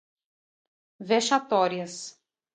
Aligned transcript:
vexatórias 1.11 2.15